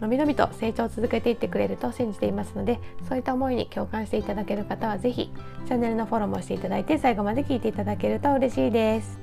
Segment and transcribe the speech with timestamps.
[0.00, 2.78] のびのびと成長を続けていってくれると信じていますので
[3.08, 5.30] そういった思いに共感していただける方は是非
[5.66, 9.18] チャンネルのフォローもしていただいて最後まで聞いていただけると嬉しいです。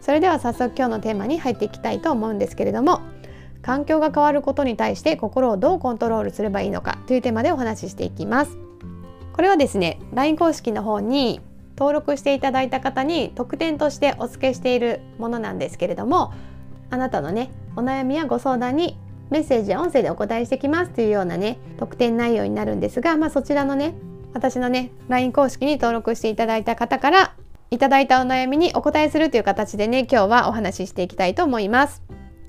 [0.00, 3.00] それでは早速今日のテーマに入っていきたいと思うんですけれども
[3.62, 8.56] 環境が変わることに対して心をどうコントロールすればいいのかというテーマでお話ししていきます。
[9.32, 11.40] これはですね LINE 公式の方に
[11.76, 16.32] 登録していただいた方に特典としてお付けしているものなんですけれども
[16.90, 18.96] あなたのねお悩みやご相談に
[19.30, 23.94] メッセージや音声でお答えしてきますというようなね特典内容になるんですが、まあ、そちらのね
[24.32, 27.34] 私のね LINE 公式に登録していただいた方から
[27.70, 32.02] いただいたお悩みにお答えするという形でね今日はお話ししていきたいと思います。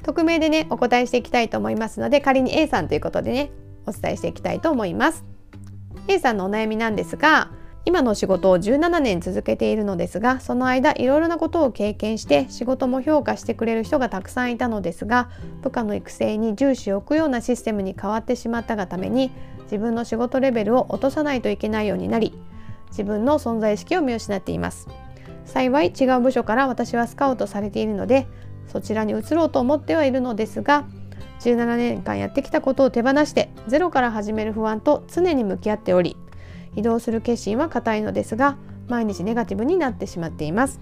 [0.04, 3.52] 匿名でねお答えしていきたいと思いますので仮に A さんということでね
[3.86, 5.26] お伝えしていきたいと思います。
[6.08, 7.52] A さんのお悩みなんですが
[7.86, 15.30] 今の仕事を17年続けているのですがその間いろいろなことを経験して仕事も評価してくれる人がたくさんいたのですが
[15.62, 19.32] 部下の育成に重視を置くようなシステムに変わってしまったがために
[19.64, 22.34] 自分の仕事レベルを落とさないといけないようになり
[22.90, 24.88] 自分の存在意識を見失っています。
[25.50, 28.28] 幸い違う部署から私はスカウトされているので
[28.68, 30.86] そちらに移ろうと思ってはいるのですが
[31.40, 36.16] 17年間やってきたことを手放してゼロから始める不安と常に向き合っており
[36.76, 40.80] 移動する決心は固いのですが毎日ネガティブになってしまっています。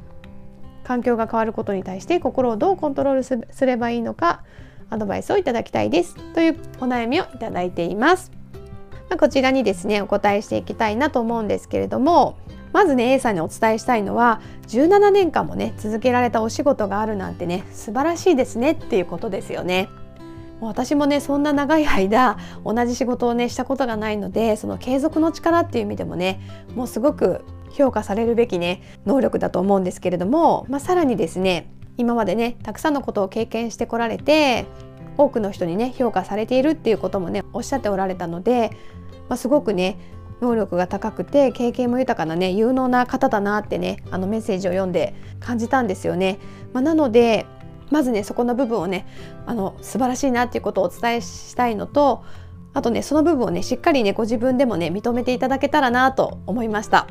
[0.84, 4.44] 環境が変わることに対して心をどうコントロールすればいいのか
[4.90, 6.16] アドバイスをいただきたいです。
[6.34, 8.32] というお悩みをいただいています。
[9.10, 12.38] ま、こちらにですねお答えしていきたいなと思うんですけれども
[12.74, 19.90] まずね A さんにお伝えしたいのは17年間もね続けられたお仕事があるなんてね素晴らしいですねっていうことですよね。
[20.60, 26.42] もう私もねそんな長い間同じ仕事をねしたことがないのでその継続の力っていう意味でもね
[26.76, 34.66] もうすごく評価されるべきね能力だと思うんですけれども、まあ、さらにですね今までねたくさんのことを経験してこられて
[35.17, 38.72] 多くの人にね評価されているっていうこともねおっしゃっておられたので、
[39.30, 40.00] まあ、すごくね
[40.42, 46.38] 能力が高くて経験も豊かなね有能な方だなってねあのメッセージを読んで感じたんですよね。
[46.73, 47.48] まあ、なので
[47.89, 49.08] まずねそこの部分をね
[49.45, 52.23] あの素晴らしいなっていうことをお伝えしたいのと
[52.73, 57.08] あとねその部分をねしっかりねご自分でもね認めていただけたらなと思いました。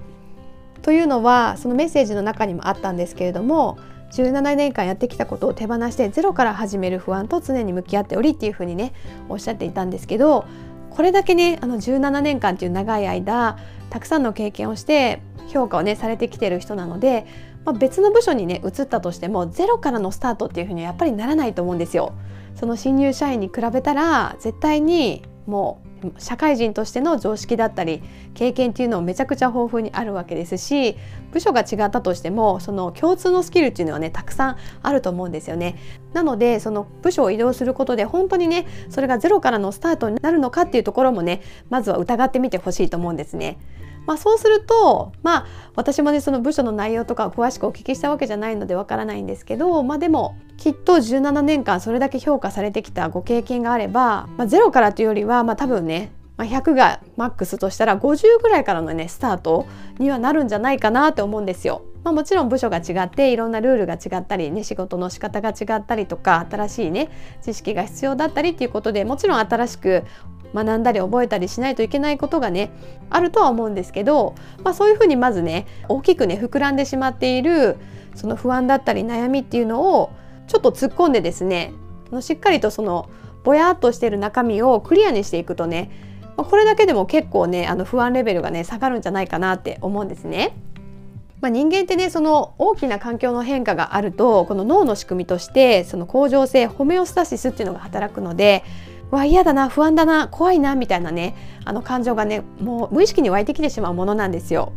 [0.82, 3.76] というのはそのメッセージの中にもあったんですけれども
[4.12, 8.92] 17年間やってきたことを手放してゼロから始める不安と常に向き合っておりっていうふうにね
[9.28, 10.46] おっしゃっていたんですけど
[10.90, 13.58] これだけねあの17年間っていう長い間
[13.90, 17.26] たくさんの経験をして評価をねされてきてる人なので
[17.66, 22.14] まあ、別の部署にね移ったとしてもゼロからのスタートっていうふうにはやっぱりならないと思うんですよ。
[22.54, 25.86] その新入社員に比べたら絶対にもう
[26.18, 28.02] 社会人としての常識だったり
[28.34, 30.96] 経験っていうのもめちゃくちゃ豊富にあるわけですし
[31.32, 35.76] 部署が違ったとしてもその共通のスキルっていうのはねたくさんあると思うんですよね。
[36.12, 43.58] なのでその部署を移動することで本当にねそれがゼロからのスタートになるのかっていうところもねまずは疑ってみてほしいと思うんですね。
[44.06, 59.66] まあ、そうすると、まあ、私もねその部署の内容とか詳しくお聞きしたわけじゃないのでわからないんですけど、まあ、でもきっと17年間それだけ評価されてきたご経験があれば、まあ、0からというよりは、まあ、多分ねまあ、100がマックスとしたら50ぐらいからのねスタート
[59.98, 61.82] にはなるんじゃないかなって思うんですよ。
[62.04, 67.10] まあ、もちろん部署が違っていろんなルールが違ったりね仕事の仕方が違ったりとか新しいね
[67.42, 70.04] 知識が必要だったりっていうことでもちろん新しく
[70.54, 72.70] 学んだり覚えたりしないといけないことがね
[73.10, 74.34] あるとは思うんですけど、
[74.64, 77.76] まあ、そういうふうにまずね大きくね膨らんでしまっている
[78.14, 80.10] その不安だったり悩みっていうのを
[80.46, 81.72] ちょっと突っ込んでですね
[82.20, 83.10] しっかりとその
[83.44, 85.90] ぼやっとしてる中身をクリアにしていくとね
[86.36, 90.56] これだけでも結構ねあの不安レベルがね下がるんじゃないかなって思うんですね。
[91.40, 98.64] まあ、人間ってねその大きな環境の変化があるとこの脳の仕組みとしてその恒常性ホメオスタシスっていうのが働くので
[99.10, 104.72] わ嫌だな不安だな怖いなみたいなねあの感情がねもう無意識に湧いてきてしまうものなんですよ。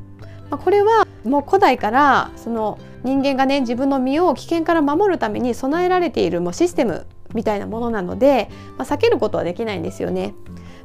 [0.50, 10.34] まあ、これはもう古代からその人間がね自分の身を危険から守るために備えられているもうシステムみたいなものなので、まあ、避けることはできないんですよね。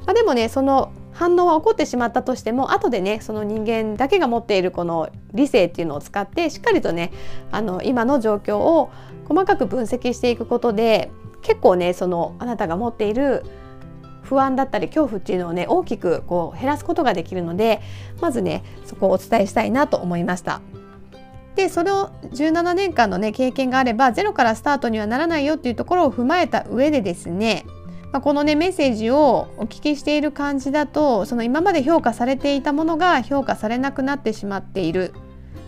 [0.06, 7.12] まあ、でもねその反応は起こってしまったとしても後でねその人間だけが持っているこの理性っていうのを使ってしっかりとね
[7.50, 8.91] あの今の状況を
[9.26, 11.11] 細かく分析していくことで
[11.44, 13.44] 結構ねそのあなたが持っている
[14.23, 17.81] 不安だったり恐怖っていうのをね大きくこう減らすことができるので
[18.20, 20.61] まずねそこをお伝えしたいなと思いました。
[21.55, 27.64] でその17年間のね経験があればゼロからスタートにはならないよっていうところを踏まえた上でですね
[28.14, 35.12] ま、このねメッセージをお聞きしている感じだとその今まで評価されていたものが評価されなくなってしまっている、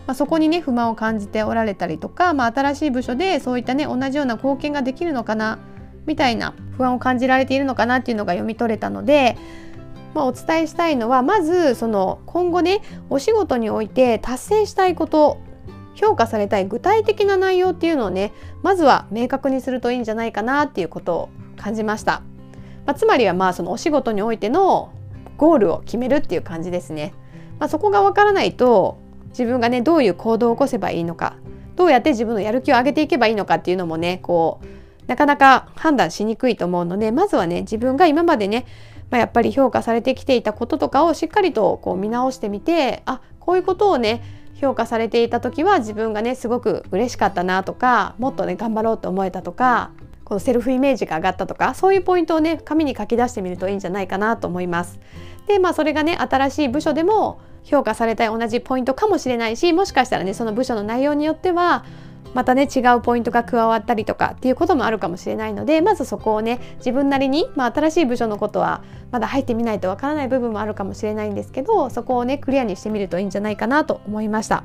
[0.07, 5.59] まあ、そこにね不満を感じておられたりとか、まあ、新しい部署でそういったね同じような貢献ができるのかな
[6.05, 9.37] みたいな不安を感じられているのかなっていうのが読み取れたので、
[10.15, 15.41] まあ、お伝えしたいのはまずその今後ねお仕事において達成したいこと
[15.95, 18.31] 評価されたい具体的な内容っていうのをね
[18.63, 22.21] まずは明確にするといいんじゃないかなっていうことを感じました。
[22.85, 24.93] まあ、つまりはまあそのお仕事においての
[25.35, 27.13] ゴールを決めるっていう感じですね。
[27.59, 28.99] まあ、そこがわからないと
[29.37, 31.35] 自分がねどういう行動を起こせばいいのか
[31.75, 34.65] どうやって自分のやる気を上げていけばいいのかっていうのもねこう
[35.07, 38.65] なかなか判断しにくいと思うのでまずはね自分が今までね、
[39.09, 44.23] まあ、やっぱり評価されてきていたこととかをしっかりとこう見直してみてあこういうことをね
[44.55, 49.91] 評価されていた時は自分がねすごく嬉しかったなとかもっとね頑張ろうと思えたとか
[50.23, 54.99] このセルフイメージが上がったとかそういうポイントをね紙に書き出してみるといいんじゃないかなと思います。
[55.47, 61.83] でまあそれがね新しい部署でも評価されたい同じポイントかもしれないしもしかしたらねその部署の内容によっては
[62.33, 74.63] またね違うポイントが加わったりとかっていうこともあるかもしれないのでまずそこをね自分なりに、まあ、新しい部署のことはまだ入ってみないとわからない部分もあるかもしれないんですけどそこをねクリアにしてみるといいんじゃないかなと思いました。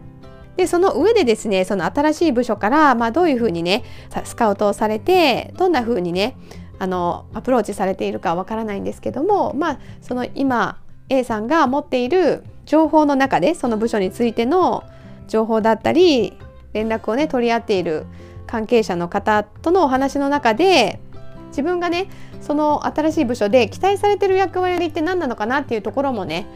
[0.57, 3.85] でその上でですねその新しい部署から、まあ、どういうふうにね
[4.25, 6.37] スカウトをされてどんなふうにね
[6.79, 10.79] あのアプローチされているかわからないんですけどもまあその今
[11.09, 14.85] A さんが持っている情報の中でその部署についての
[15.29, 16.37] 情報だったり
[16.73, 18.07] 連絡をね取り合っている
[18.47, 21.01] 関係者の方とのお話の中で
[21.49, 22.09] 自分がね
[22.41, 26.47] その新しい部署で期待されてる役割って何なのかなっていうところもね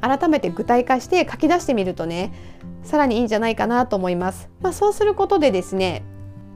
[0.00, 2.32] 改めて具体化して書き出してみるとね
[2.82, 4.50] さらにいいんじゃないかなと思います。
[4.60, 6.02] まあ、そうすることでですね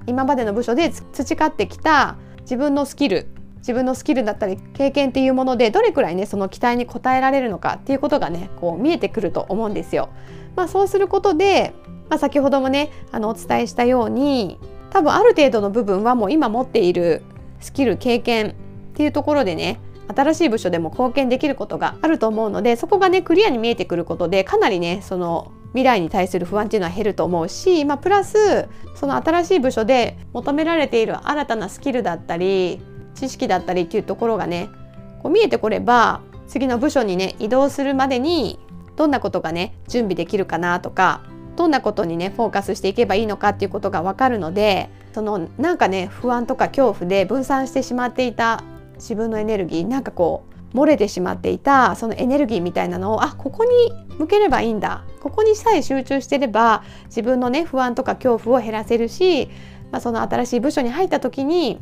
[0.06, 3.28] 今までの部署で培ってきた自分のスキル
[3.66, 10.08] 自分のスキルだったり経験っていうものでどれくらいねその期待に応えられるのかっていうことがねこう見えてくると思うんですよ。
[10.54, 11.74] まあ、そうすることで、
[12.08, 14.60] まあ、先ほどもねあのお伝えしたように
[14.90, 17.22] 多分ある程度の部分はもう今持っている
[17.58, 18.54] スキル経験っ
[18.94, 19.80] ていうところでね
[20.14, 32.80] 新しい部署でも貢献できることがあると思うのでそこがねクリアに見えてくることでかなりねその未来に対する不安っていうのは減ると思うし、まあ、プラスその新しい部署で求められている新たなスキルだったり
[33.16, 34.68] 知識だったりっていうところがね
[35.22, 38.58] こう見えてこれば次の部署にね移動するまでに
[38.96, 41.22] どんなことがね準備できるかなとか
[41.56, 48.62] どんなことにねフォーカスしていけばいいのかっていうことが分かるのでそのなんかね不安とか恐怖で分散してしまっていた
[48.96, 53.70] 自分のエネルギーなんかこう漏れてしまっていたそのエネルギーみたいなのをあここに
[54.18, 59.48] 向ければいいんだここにさえ集中してれば自分のね不安とか恐怖を減らせるし、
[59.90, 61.80] まあ、その新しい部署に入った時に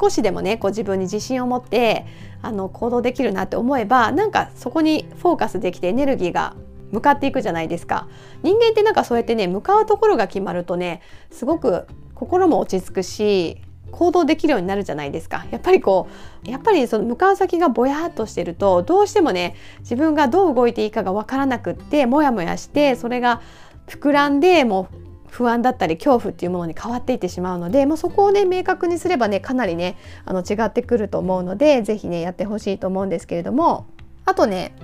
[0.00, 2.06] 少しでもねこう自分に自信を持って
[2.40, 6.54] あの行動できるなって思えばなんかそこにフォーカスできてエネルギーが
[6.90, 8.08] 向かっていくじゃないですか。
[8.42, 11.00] 人間ってなんかそうやってね向かうところが決まるとね
[11.30, 15.46] すごく心も落ち着くし行動できるようになるじゃないですか。
[15.50, 16.08] やっぱりこ
[16.46, 23.42] うやっぱりその向かう先がぼやっとしてるとどうしてもね自分がどう動いていいかがわからなくってモヤモヤしてそれが
[23.86, 29.96] 膨らんでもう不安だったり恐怖っていうものに変わっていってしまうので、まあ、そこをね明確にすればねかなりね
[30.26, 33.86] あの違ってくると思うので是非ねやってほしいと思うんですけれども
[34.26, 34.74] あとね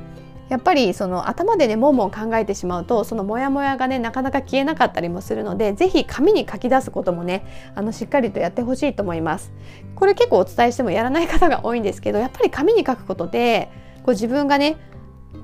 [0.48, 9.52] やっぱりその頭でねもんもん考えてしまうとそのモヤモヤがねなかなか消えなかったりもするので是非紙に書き出すこともねあのしっかりとやってほしいと思います。
[9.96, 14.78] これ結構お伝えしてもやらない方が多いんですけどやっぱり紙に書くことでこう自分がね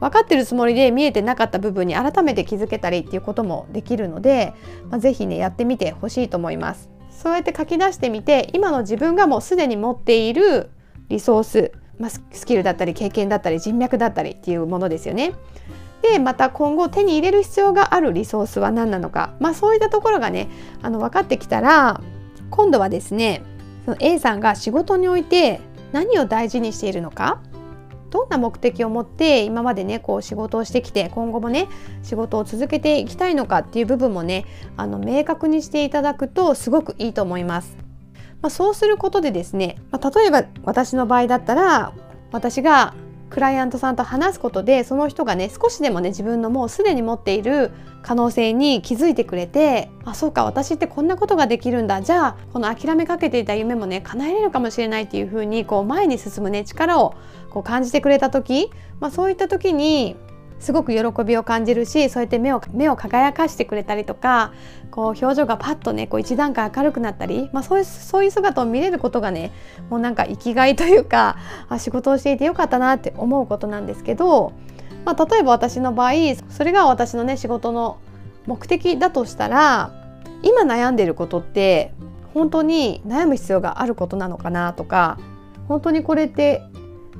[0.00, 4.52] 分かってるつもりで見えてなかった部分に改めて気づけたりっていうこともできるので、
[4.90, 6.90] まあ、是非ねやってみてほしいと思います。
[7.10, 10.70] そうやって書き出してみて今の自分がもうすでに持っている
[11.08, 15.32] リソースまあ、スキルだったり経験だったり人脈だったりっていうものですよね。
[16.02, 20.48] でまた今後手に入れる必要があるリソースは何なのか、まあ、そういったところがね
[20.82, 22.02] あの分かってきたら
[22.50, 23.42] 今度はですね
[23.86, 25.60] その A さんが仕事において
[25.92, 27.40] 何を大事にしているのか
[28.14, 31.66] どんな目的を持って今までねこう仕事をしてきて今後もね
[32.04, 34.44] 仕事を続けていきたいのかっていう部分もね
[34.76, 37.76] あの明確にしていただくとすごくいいと思います。
[38.40, 41.92] まあ、そうすることでですね、まあ、例えば私の場合だったら
[42.30, 42.94] 私が
[43.34, 52.00] クライアントさんと話すことでその人がね少しでもね自分のもうすでに持っている可能性に気づいてくれてあそうか私ってこんなことができるんだ。
[52.00, 57.16] じゃあこの諦めかけていた夢もね叶えれるかもしれないっていうふうにこう前に進むね力を
[57.50, 60.14] こう感じてくれた時、まあ、そういった時に
[60.60, 64.52] すごく喜びを感じるしそうやって目を目を輝かしてくれたりとか
[64.90, 69.52] こう表情がパッとねこう一段階明るくなったり、まあ、そういうそういう姿を見れることがね
[69.90, 71.36] もうなんか生きがいというか
[71.68, 74.52] あ仕事をしていてよかったなって思うことなんですけど、
[75.04, 76.12] まあ、例えば私の場合
[76.48, 77.98] それが私のね仕事の
[78.46, 79.92] 目的だとしたら
[80.42, 81.92] 今悩んでることって
[82.34, 85.18] 本当に悩む必要があることなのかなとか
[85.68, 86.62] 本当にこれって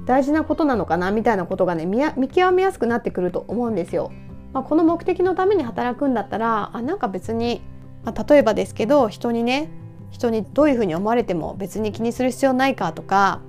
[0.06, 4.12] 大事なことなのかなみたいなことがね見極めやすくなってくると思うんですよ。
[4.52, 7.61] まあ、この目的のために働くんだったらあなんか別に、
[8.04, 9.68] まあ、例えばですけど人にね
[10.11, 13.40] 人にどういうふうに思われても別に気にする必要ないかとか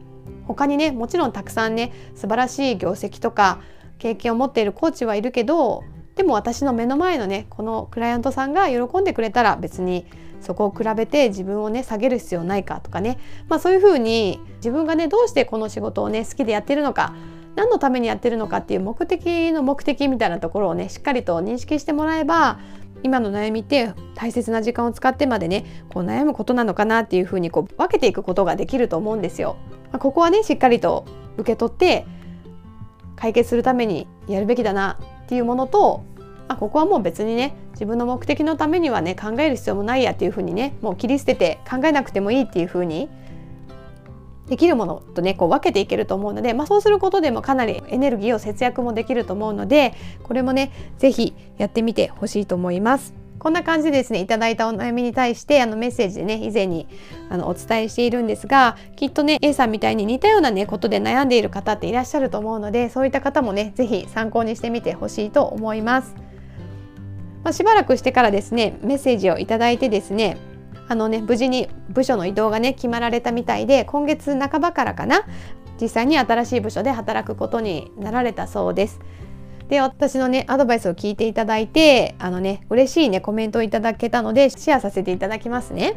[0.47, 3.61] 他にねもちろんたくさんね素晴らしい業績とか
[3.99, 5.83] 経験を持っているコーチはいるけど
[6.15, 10.05] でも私の目の前のねこのクライアントさんが喜んでくれたら別に
[10.41, 13.17] そこを比べて自分をね下げる必要ないかとかね、
[13.49, 17.13] まあ、そういうふうに自分がねどうしてこの仕事をね好きでやってるのか
[17.55, 22.59] 何のためにやってるのかっていう目的の目的みたいなところをねしっかりと認識してもらえば
[23.03, 29.57] 今の悩みって大切な時間を使ってまでねこう悩むことなのかなっていうふうにこう分けていくことができると思うんですよ。
[29.91, 31.05] まあ、ここはねしっかりと
[31.37, 32.05] 受け取って
[33.15, 36.03] 解決するためにやるべきだなっていうものと
[36.47, 43.09] あここはもう別にね自分の目的のためにはね考える必要もないやっていうふうにねもう切り捨てて考えなくてもいいっていうふうに
[44.47, 53.24] できるものとねこう分けていけると思うので、まあ、そうすることでもかなりエネルギーを節約もできると思うのでこれもね是非やってみてほしいと思います。
[53.45, 56.87] こんな感じでですねいただいたお悩みに対してあのメッセージでね以前に
[57.29, 66.15] あのお伝えしているんですがきっとね A さんみたいに似たようなねことで悩んでいる方っていらっしゃると思うのでそういった方もね是非参考にしてみてほしいと思います。
[67.43, 70.37] まあ、しばらくしてからですねメッセージをいただいてですね
[70.87, 75.21] あのね無事に部署の移動がね決まられたみたいで今月半ばからかな
[75.79, 78.99] 実際に新しい部署で働くことになられたそうです。
[79.69, 85.95] で私のねアドバイスを聞いていただいてあのね嬉しいねコメントをいただけたのでシェアさせていただきますね。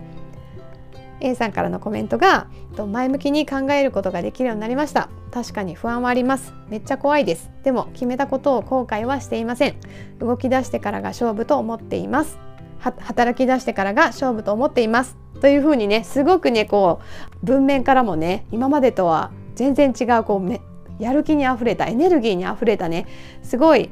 [1.21, 2.47] A さんからのコメントが
[2.93, 5.09] 前向きに考えることができるようになりました。
[5.33, 6.55] 確かに不安はあります。
[6.69, 7.51] めっちゃ怖いです。
[7.65, 9.75] でも決めたことを後悔はしていません。
[10.21, 12.39] 動き出してからが勝負と思っています。
[12.79, 15.17] 働き出してからが勝負と思っています。
[15.41, 17.01] というふうにねすごくねこ
[17.43, 20.61] う文面からもね今までとは全然違うこう
[20.99, 23.07] やる気にあふれたエネルギーにあふれたね
[23.43, 23.91] すごい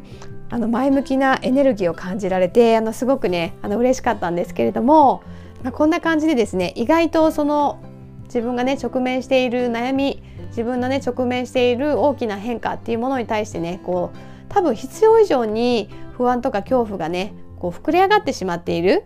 [0.49, 5.23] あの前向きなエネルギーを感じられてあのすごくねあの嬉しかったんですけれども、
[5.63, 7.83] まあ、こんな感じでですね意外とその
[8.25, 19.05] 自分がね直面している悩み自分のね直面している大きな変化っていうものに対してねこう多分必要以上に不安とか恐怖がねこう膨れ上がってしまっている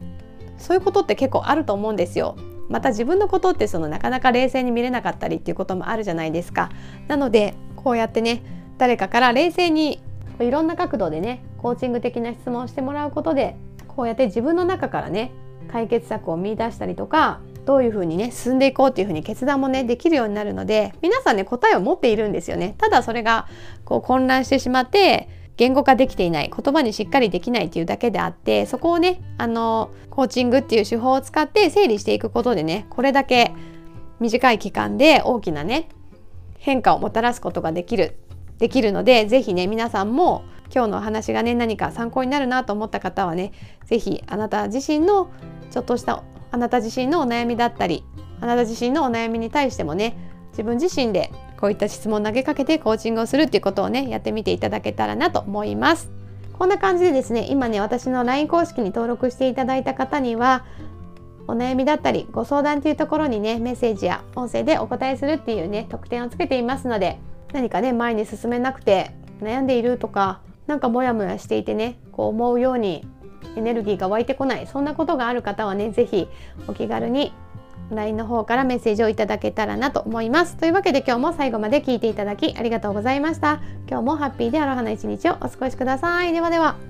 [0.58, 2.36] そういうことって結構あると思うんですよ。
[2.68, 6.70] また自分のことってそのなかなか冷静に見れなかったりっていうこともあるじゃないですか。
[7.08, 8.42] なのでこうやってね
[8.78, 10.02] 誰かから冷静に
[10.40, 13.56] いろんな角度でねコーチング的な質問をしてもらうことで
[13.88, 15.32] こうやって自分の中からね
[15.70, 22.74] 解決策を見出したりとかどういうふうにね進んでいこうっていうふうに決断もねできるようになるので皆さんね答えを持っているんですよね。
[22.78, 23.46] ただそれが
[23.84, 33.52] こう混乱してしまって言語化できていない言葉にしっかりできないっていうだけであってそこをねあのコーチングっていう手法を使って整理していくことでねこれだけ
[34.20, 35.90] 短い期間で大きなね
[36.60, 38.16] 変化をもたらすことができる
[38.58, 43.52] できるので是非ね皆さんも今日のお話がね何か参考になるなと思った方はね
[43.86, 45.30] 是非あなた自身の
[45.70, 48.04] ちょっとしたあなた自身のお悩みだったり
[48.40, 50.16] あなた自身のお悩みに対してもね
[50.50, 56.10] 自分自身でこういった質問を投げかけてコーチングをするっていうことをねやってみていただけたらなと思います。
[56.58, 60.66] こんな感じでですね今ね私の LINE 公式に登録していただいた方には
[61.50, 67.18] お悩みだったりご相談っていうところにねメッセージや音声でお答えするっていうね特典をつけていますので
[67.52, 73.04] 何かね前に進めなくて悩んでいるとか何かモヤモヤしていてねこう思うように
[73.56, 76.28] エネルギーが湧いてこないそんなことがある方はね是非
[76.68, 77.32] お気軽に
[77.90, 80.56] LINE の方からメッセージをいただけたらなと思います。
[80.56, 83.60] というわけで今日も最後まで聞いていただきありがとうございました。
[83.88, 86.32] 今日もハッピーでアロハな一日をお過ごしください。
[86.32, 86.89] ではでは。